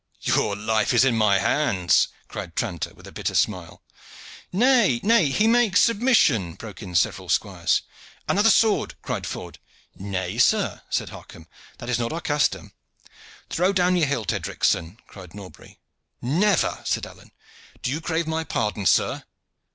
"Your 0.23 0.55
life 0.55 0.95
is 0.95 1.05
in 1.05 1.15
my 1.15 1.37
hands!" 1.37 2.07
cried 2.27 2.55
Tranter, 2.55 2.91
with 2.95 3.05
a 3.05 3.11
bitter 3.11 3.35
smile. 3.35 3.83
"Nay, 4.51 4.99
nay, 5.03 5.29
he 5.29 5.45
makes 5.45 5.79
submission!" 5.79 6.55
broke 6.55 6.81
in 6.81 6.95
several 6.95 7.29
squires. 7.29 7.83
"Another 8.27 8.49
sword!" 8.49 8.95
cried 9.03 9.27
Ford. 9.27 9.59
"Nay, 9.93 10.39
sir," 10.39 10.81
said 10.89 11.09
Harcomb, 11.09 11.45
"that 11.77 11.87
is 11.87 11.99
not 11.99 12.09
the 12.09 12.19
custom." 12.19 12.73
"Throw 13.51 13.71
down 13.73 13.95
your 13.95 14.07
hilt, 14.07 14.33
Edricson," 14.33 14.97
cried 15.05 15.35
Norbury. 15.35 15.77
"Never!" 16.19 16.81
said 16.83 17.05
Alleyne. 17.05 17.31
"Do 17.83 17.91
you 17.91 18.01
crave 18.01 18.25
my 18.25 18.43
pardon, 18.43 18.87
sir?" 18.87 19.23